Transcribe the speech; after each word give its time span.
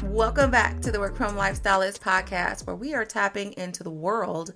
Welcome 0.05 0.52
back 0.52 0.80
to 0.82 0.93
the 0.93 1.01
Work 1.01 1.16
From 1.16 1.34
Home 1.34 1.45
podcast, 1.45 2.68
where 2.68 2.77
we 2.77 2.95
are 2.95 3.05
tapping 3.05 3.52
into 3.55 3.82
the 3.82 3.91
world 3.91 4.55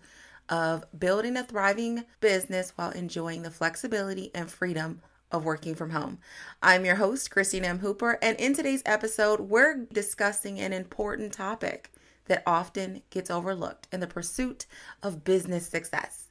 of 0.50 0.84
building 0.98 1.36
a 1.36 1.44
thriving 1.44 2.04
business 2.20 2.72
while 2.76 2.90
enjoying 2.90 3.42
the 3.42 3.50
flexibility 3.50 4.30
and 4.34 4.50
freedom 4.50 5.00
of 5.30 5.44
working 5.44 5.74
from 5.74 5.90
home. 5.90 6.18
I'm 6.60 6.84
your 6.84 6.96
host, 6.96 7.30
Christina 7.30 7.68
M. 7.68 7.78
Hooper, 7.78 8.18
and 8.20 8.38
in 8.38 8.52
today's 8.52 8.82
episode, 8.84 9.40
we're 9.40 9.86
discussing 9.92 10.58
an 10.58 10.72
important 10.72 11.32
topic 11.32 11.92
that 12.26 12.42
often 12.46 13.02
gets 13.10 13.30
overlooked 13.30 13.88
in 13.92 14.00
the 14.00 14.06
pursuit 14.06 14.66
of 15.02 15.24
business 15.24 15.66
success 15.66 16.26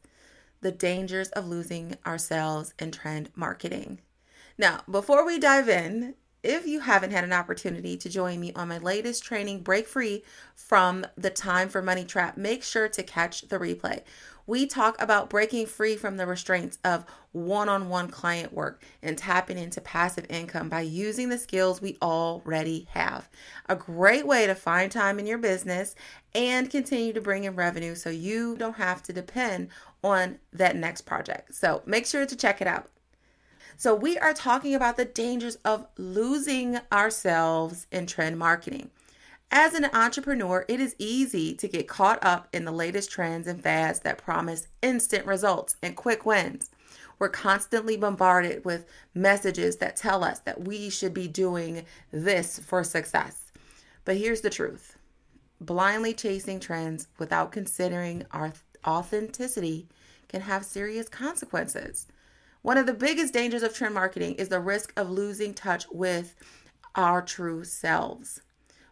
the 0.62 0.72
dangers 0.72 1.30
of 1.30 1.48
losing 1.48 1.96
ourselves 2.06 2.74
in 2.80 2.92
trend 2.92 3.30
marketing. 3.36 4.00
Now, 4.58 4.82
before 4.90 5.26
we 5.26 5.40
dive 5.40 5.70
in, 5.70 6.16
if 6.44 6.66
you 6.66 6.80
haven't 6.80 7.12
had 7.12 7.24
an 7.24 7.34
opportunity 7.34 7.98
to 7.98 8.10
join 8.10 8.40
me 8.40 8.54
on 8.54 8.68
my 8.68 8.78
latest 8.78 9.24
training, 9.24 9.62
Break 9.62 9.88
Free 9.88 10.24
from 10.56 11.06
the 11.18 11.30
Time 11.30 11.70
for 11.70 11.82
Money 11.82 12.06
Trap, 12.06 12.38
make 12.38 12.64
sure 12.64 12.88
to 12.88 13.04
catch 13.04 13.42
the 13.44 13.60
replay. 13.60 14.02
We 14.48 14.66
talk 14.66 15.00
about 15.00 15.30
breaking 15.30 15.68
free 15.68 15.96
from 15.96 16.18
the 16.18 16.26
restraints 16.26 16.80
of 16.84 17.06
one 17.34 17.70
on 17.70 17.88
one 17.88 18.08
client 18.10 18.52
work 18.52 18.84
and 19.04 19.16
tapping 19.16 19.60
into 19.60 19.80
passive 19.80 20.26
income 20.28 20.70
by 20.70 20.82
using 20.82 21.30
the 21.30 21.38
skills 21.38 21.82
we 21.82 21.98
already 22.02 22.88
have. 22.92 23.30
A 23.68 23.76
great 23.76 24.26
way 24.26 24.48
to 24.48 24.56
find 24.56 24.92
time 24.92 25.20
in 25.20 25.28
your 25.28 25.38
business 25.38 25.94
and 26.34 26.68
continue 26.68 27.14
to 27.14 27.22
bring 27.22 27.44
in 27.44 27.56
revenue 27.56 27.94
so 27.94 28.10
you 28.10 28.56
don't 28.58 28.78
have 28.78 29.04
to 29.04 29.14
depend 29.14 29.70
on 30.04 30.40
that 30.54 30.76
next 30.76 31.02
project. 31.02 31.54
So 31.54 31.84
make 31.86 32.08
sure 32.08 32.26
to 32.26 32.36
check 32.36 32.60
it 32.60 32.68
out. 32.68 32.90
So, 33.78 33.96
we 33.96 34.18
are 34.18 34.34
talking 34.34 34.76
about 34.76 34.98
the 34.98 35.06
dangers 35.06 35.58
of 35.64 35.88
losing 35.98 36.80
ourselves 36.92 37.88
in 37.92 38.08
trend 38.08 38.38
marketing. 38.38 38.90
As 39.52 39.74
an 39.74 39.86
entrepreneur, 39.94 40.64
it 40.68 40.80
is 40.80 40.96
easy 41.00 41.56
to 41.56 41.68
get 41.68 41.88
caught 41.88 42.20
up 42.24 42.48
in 42.54 42.66
the 42.66 42.72
latest 42.72 43.10
trends 43.10 43.48
and 43.48 43.62
fads 43.62 44.02
that 44.02 44.20
promise 44.20 44.68
instant 44.82 45.26
results 45.26 45.76
and 45.82 45.96
quick 45.96 46.26
wins. 46.26 46.70
We're 47.18 47.30
constantly 47.30 47.98
bombarded 47.98 48.64
with 48.64 48.86
messages 49.14 49.78
that 49.78 49.96
tell 49.96 50.24
us 50.24 50.40
that 50.40 50.66
we 50.66 50.90
should 50.90 51.14
be 51.14 51.28
doing 51.28 51.86
this 52.12 52.60
for 52.60 52.84
success. 52.84 53.52
But 54.06 54.18
here's 54.18 54.42
the 54.42 54.50
truth 54.50 54.98
blindly 55.60 56.14
chasing 56.14 56.60
trends 56.60 57.08
without 57.18 57.52
considering 57.52 58.26
our 58.32 58.54
authenticity 58.88 59.88
can 60.30 60.42
have 60.42 60.64
serious 60.64 61.10
consequences. 61.10 62.08
One 62.62 62.78
of 62.78 62.86
the 62.86 62.94
biggest 62.94 63.34
dangers 63.34 63.64
of 63.64 63.74
trend 63.74 63.94
marketing 63.94 64.36
is 64.36 64.50
the 64.50 64.60
risk 64.60 64.92
of 64.98 65.10
losing 65.10 65.54
touch 65.54 65.86
with 65.92 66.36
our 66.94 67.22
true 67.22 67.64
selves. 67.64 68.42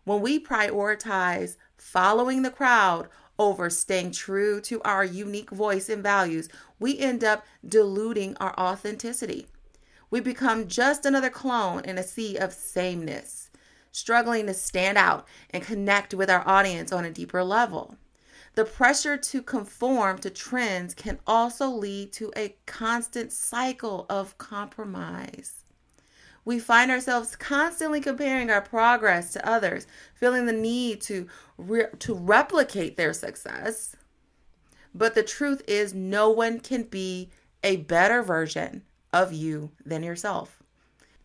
When 0.05 0.21
we 0.21 0.39
prioritize 0.39 1.57
following 1.77 2.43
the 2.43 2.49
crowd 2.49 3.09
over 3.37 3.69
staying 3.69 4.11
true 4.11 4.61
to 4.61 4.81
our 4.83 5.03
unique 5.03 5.49
voice 5.49 5.89
and 5.89 6.01
values, 6.01 6.47
we 6.79 6.97
end 6.97 7.25
up 7.25 7.45
diluting 7.67 8.37
our 8.37 8.57
authenticity. 8.57 9.47
We 10.09 10.21
become 10.21 10.69
just 10.69 11.05
another 11.05 11.29
clone 11.29 11.83
in 11.83 11.97
a 11.97 12.03
sea 12.03 12.37
of 12.37 12.53
sameness, 12.53 13.49
struggling 13.91 14.47
to 14.47 14.53
stand 14.53 14.97
out 14.97 15.27
and 15.49 15.61
connect 15.61 16.13
with 16.13 16.29
our 16.29 16.47
audience 16.47 16.93
on 16.93 17.03
a 17.03 17.11
deeper 17.11 17.43
level. 17.43 17.97
The 18.57 18.65
pressure 18.65 19.17
to 19.17 19.43
conform 19.43 20.17
to 20.17 20.31
trends 20.31 20.95
can 20.95 21.19
also 21.27 21.69
lead 21.69 22.11
to 22.13 22.33
a 22.35 22.55
constant 22.65 23.31
cycle 23.31 24.07
of 24.09 24.39
compromise. 24.39 25.63
We 26.43 26.57
find 26.57 26.89
ourselves 26.89 27.35
constantly 27.35 28.01
comparing 28.01 28.49
our 28.49 28.63
progress 28.63 29.31
to 29.33 29.47
others, 29.47 29.85
feeling 30.15 30.47
the 30.47 30.53
need 30.53 31.01
to 31.01 31.27
re- 31.59 31.93
to 31.99 32.15
replicate 32.15 32.97
their 32.97 33.13
success. 33.13 33.95
But 34.91 35.13
the 35.13 35.21
truth 35.21 35.61
is 35.67 35.93
no 35.93 36.31
one 36.31 36.59
can 36.59 36.81
be 36.81 37.29
a 37.63 37.75
better 37.75 38.23
version 38.23 38.81
of 39.13 39.31
you 39.31 39.69
than 39.85 40.01
yourself. 40.01 40.63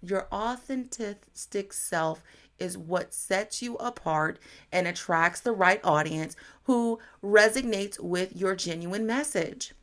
Your 0.02 0.28
authentic 0.30 1.22
self 1.32 2.22
is 2.62 2.78
what 2.78 3.12
sets 3.12 3.60
you 3.60 3.74
apart 3.76 4.38
and 4.70 4.86
attracts 4.86 5.40
the 5.40 5.52
right 5.52 5.80
audience 5.84 6.36
who 6.64 6.98
resonates 7.22 7.98
with 7.98 8.34
your 8.36 8.54
genuine 8.54 9.04
message. 9.04 9.74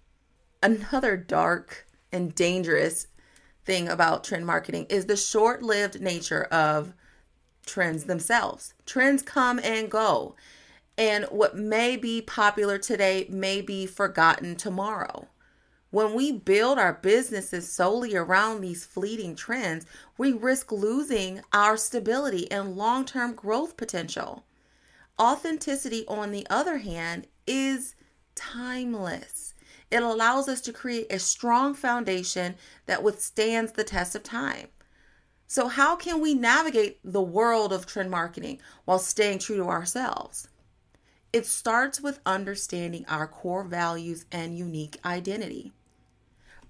Another 0.63 1.17
dark 1.17 1.85
and 2.11 2.33
dangerous 2.33 3.07
thing 3.65 3.89
about 3.89 4.23
trend 4.23 4.45
marketing 4.45 4.85
is 4.89 5.05
the 5.05 5.17
short 5.17 5.61
lived 5.61 6.01
nature 6.01 6.43
of 6.45 6.93
trends 7.65 8.05
themselves. 8.05 8.73
Trends 8.85 9.21
come 9.21 9.59
and 9.63 9.91
go, 9.91 10.35
and 10.97 11.25
what 11.25 11.55
may 11.55 11.97
be 11.97 12.21
popular 12.21 12.77
today 12.77 13.27
may 13.29 13.61
be 13.61 13.85
forgotten 13.85 14.55
tomorrow. 14.55 15.27
When 15.91 16.13
we 16.13 16.31
build 16.31 16.77
our 16.77 16.93
businesses 16.93 17.71
solely 17.71 18.15
around 18.15 18.61
these 18.61 18.85
fleeting 18.85 19.35
trends, 19.35 19.87
we 20.19 20.31
risk 20.31 20.71
losing 20.71 21.41
our 21.51 21.77
stability 21.77 22.49
and 22.51 22.77
long 22.77 23.05
term 23.05 23.33
growth 23.33 23.75
potential. 23.75 24.45
Authenticity, 25.19 26.05
on 26.07 26.31
the 26.31 26.45
other 26.47 26.77
hand, 26.77 27.25
is 27.47 27.95
timeless. 28.35 29.55
It 29.89 30.03
allows 30.03 30.47
us 30.47 30.61
to 30.61 30.73
create 30.73 31.11
a 31.11 31.17
strong 31.17 31.73
foundation 31.73 32.53
that 32.85 33.01
withstands 33.01 33.71
the 33.71 33.83
test 33.83 34.13
of 34.13 34.21
time. 34.21 34.67
So, 35.47 35.67
how 35.69 35.95
can 35.95 36.21
we 36.21 36.35
navigate 36.35 36.99
the 37.03 37.19
world 37.19 37.73
of 37.73 37.87
trend 37.87 38.11
marketing 38.11 38.61
while 38.85 38.99
staying 38.99 39.39
true 39.39 39.57
to 39.57 39.65
ourselves? 39.65 40.49
It 41.33 41.47
starts 41.47 41.99
with 41.99 42.19
understanding 42.27 43.05
our 43.07 43.27
core 43.27 43.63
values 43.63 44.25
and 44.31 44.55
unique 44.55 44.99
identity 45.03 45.73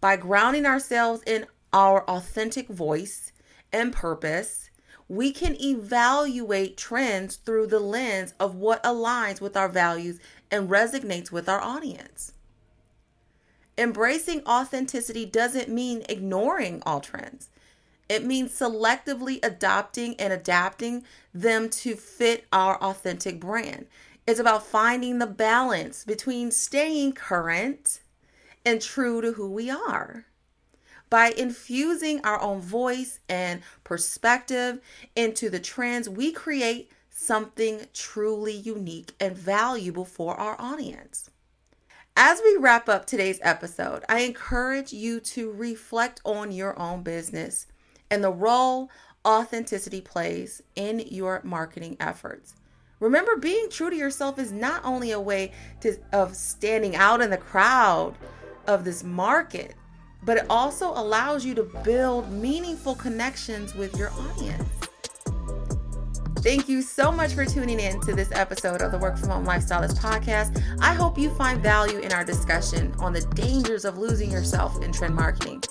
by 0.01 0.15
grounding 0.15 0.65
ourselves 0.65 1.21
in 1.25 1.45
our 1.73 2.03
authentic 2.09 2.67
voice 2.67 3.31
and 3.71 3.93
purpose, 3.93 4.69
we 5.07 5.31
can 5.31 5.59
evaluate 5.61 6.77
trends 6.77 7.35
through 7.35 7.67
the 7.67 7.79
lens 7.79 8.33
of 8.39 8.55
what 8.55 8.83
aligns 8.83 9.41
with 9.41 9.57
our 9.57 9.69
values 9.69 10.19
and 10.51 10.69
resonates 10.69 11.31
with 11.31 11.49
our 11.49 11.61
audience. 11.61 12.33
Embracing 13.77 14.45
authenticity 14.45 15.25
doesn't 15.25 15.69
mean 15.69 16.03
ignoring 16.09 16.83
all 16.85 16.99
trends. 16.99 17.49
It 18.07 18.25
means 18.25 18.51
selectively 18.51 19.39
adopting 19.43 20.15
and 20.19 20.33
adapting 20.33 21.03
them 21.33 21.69
to 21.69 21.95
fit 21.95 22.45
our 22.51 22.75
authentic 22.81 23.39
brand. 23.39 23.85
It's 24.27 24.39
about 24.39 24.65
finding 24.65 25.19
the 25.19 25.27
balance 25.27 26.03
between 26.03 26.51
staying 26.51 27.13
current 27.13 27.99
and 28.69 28.79
true 28.79 29.19
to 29.19 29.31
who 29.31 29.49
we 29.49 29.67
are. 29.71 30.25
By 31.09 31.31
infusing 31.31 32.21
our 32.23 32.39
own 32.39 32.61
voice 32.61 33.19
and 33.27 33.61
perspective 33.83 34.79
into 35.15 35.49
the 35.49 35.59
trends, 35.59 36.07
we 36.07 36.31
create 36.31 36.91
something 37.09 37.87
truly 37.93 38.53
unique 38.53 39.13
and 39.19 39.35
valuable 39.35 40.05
for 40.05 40.35
our 40.35 40.55
audience. 40.59 41.31
As 42.15 42.41
we 42.45 42.57
wrap 42.57 42.87
up 42.87 43.07
today's 43.07 43.39
episode, 43.41 44.03
I 44.07 44.19
encourage 44.19 44.93
you 44.93 45.19
to 45.21 45.51
reflect 45.51 46.21
on 46.23 46.51
your 46.51 46.77
own 46.77 47.01
business 47.01 47.65
and 48.11 48.23
the 48.23 48.31
role 48.31 48.91
authenticity 49.25 50.01
plays 50.01 50.61
in 50.75 50.99
your 50.99 51.41
marketing 51.43 51.97
efforts. 51.99 52.53
Remember, 52.99 53.35
being 53.35 53.69
true 53.71 53.89
to 53.89 53.95
yourself 53.95 54.37
is 54.37 54.51
not 54.51 54.85
only 54.85 55.11
a 55.11 55.19
way 55.19 55.53
to, 55.81 55.97
of 56.11 56.35
standing 56.35 56.95
out 56.95 57.21
in 57.21 57.31
the 57.31 57.37
crowd, 57.37 58.15
of 58.67 58.83
this 58.83 59.03
market, 59.03 59.75
but 60.23 60.37
it 60.37 60.45
also 60.49 60.89
allows 60.89 61.45
you 61.45 61.55
to 61.55 61.63
build 61.83 62.31
meaningful 62.31 62.95
connections 62.95 63.75
with 63.75 63.97
your 63.97 64.11
audience. 64.11 64.67
Thank 66.41 66.69
you 66.69 66.81
so 66.81 67.11
much 67.11 67.33
for 67.33 67.43
tuning 67.43 67.81
in 67.81 67.99
to 68.01 68.15
this 68.15 68.31
episode 68.31 68.81
of 68.81 68.93
the 68.93 68.97
Work 68.97 69.17
From 69.17 69.27
Home 69.29 69.45
Lifestylist 69.45 69.99
podcast. 69.99 70.63
I 70.79 70.93
hope 70.93 71.17
you 71.17 71.29
find 71.31 71.61
value 71.61 71.99
in 71.99 72.13
our 72.13 72.23
discussion 72.23 72.93
on 72.99 73.11
the 73.11 73.19
dangers 73.35 73.83
of 73.83 73.97
losing 73.97 74.31
yourself 74.31 74.81
in 74.81 74.93
trend 74.93 75.15
marketing. 75.15 75.61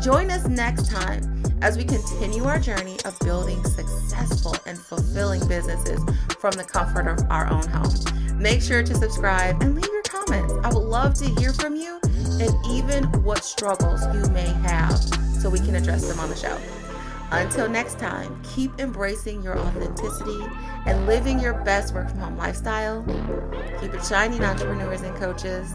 Join 0.00 0.30
us 0.30 0.46
next 0.46 0.88
time 0.88 1.42
as 1.60 1.76
we 1.76 1.84
continue 1.84 2.44
our 2.44 2.60
journey 2.60 2.98
of 3.04 3.18
building 3.18 3.64
successful 3.64 4.54
and 4.64 4.78
fulfilling 4.78 5.44
businesses 5.48 6.00
from 6.38 6.52
the 6.52 6.64
comfort 6.64 7.08
of 7.08 7.18
our 7.28 7.50
own 7.50 7.66
home. 7.66 8.38
Make 8.38 8.62
sure 8.62 8.84
to 8.84 8.94
subscribe 8.94 9.60
and 9.60 9.74
leave 9.74 9.92
your 9.92 10.02
comments. 10.02 10.54
I 10.62 10.68
would 10.68 10.84
love 10.84 11.14
to 11.14 11.24
hear 11.40 11.52
from 11.52 11.74
you 11.74 12.00
and 12.42 12.66
even 12.66 13.04
what 13.22 13.44
struggles 13.44 14.02
you 14.14 14.28
may 14.32 14.48
have 14.66 14.98
so 15.40 15.48
we 15.48 15.58
can 15.58 15.76
address 15.76 16.06
them 16.08 16.18
on 16.18 16.28
the 16.28 16.36
show. 16.36 16.58
Until 17.30 17.68
next 17.68 17.98
time, 17.98 18.42
keep 18.42 18.78
embracing 18.78 19.42
your 19.42 19.58
authenticity 19.58 20.44
and 20.86 21.06
living 21.06 21.40
your 21.40 21.54
best 21.54 21.94
work 21.94 22.10
from 22.10 22.18
home 22.18 22.36
lifestyle. 22.36 23.02
Keep 23.80 23.94
it 23.94 24.04
shining, 24.04 24.42
entrepreneurs 24.44 25.02
and 25.02 25.16
coaches. 25.16 25.72